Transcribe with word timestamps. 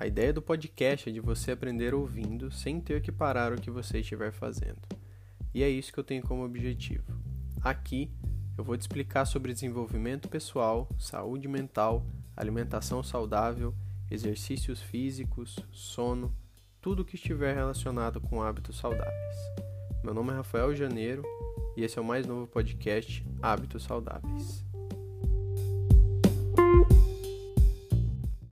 A 0.00 0.06
ideia 0.06 0.32
do 0.32 0.40
podcast 0.40 1.08
é 1.08 1.12
de 1.12 1.18
você 1.18 1.50
aprender 1.50 1.92
ouvindo 1.92 2.52
sem 2.52 2.80
ter 2.80 3.02
que 3.02 3.10
parar 3.10 3.52
o 3.52 3.60
que 3.60 3.68
você 3.68 3.98
estiver 3.98 4.30
fazendo. 4.30 4.78
E 5.52 5.60
é 5.60 5.68
isso 5.68 5.92
que 5.92 5.98
eu 5.98 6.04
tenho 6.04 6.22
como 6.22 6.44
objetivo. 6.44 7.02
Aqui 7.60 8.08
eu 8.56 8.62
vou 8.62 8.76
te 8.76 8.82
explicar 8.82 9.24
sobre 9.24 9.52
desenvolvimento 9.52 10.28
pessoal, 10.28 10.88
saúde 10.96 11.48
mental, 11.48 12.06
alimentação 12.36 13.02
saudável, 13.02 13.74
exercícios 14.08 14.80
físicos, 14.80 15.58
sono, 15.72 16.32
tudo 16.80 17.04
que 17.04 17.16
estiver 17.16 17.52
relacionado 17.56 18.20
com 18.20 18.40
hábitos 18.40 18.78
saudáveis. 18.78 19.36
Meu 20.04 20.14
nome 20.14 20.30
é 20.30 20.36
Rafael 20.36 20.76
Janeiro 20.76 21.24
e 21.76 21.82
esse 21.82 21.98
é 21.98 22.00
o 22.00 22.04
mais 22.04 22.24
novo 22.24 22.46
podcast 22.46 23.26
Hábitos 23.42 23.82
Saudáveis. 23.82 24.67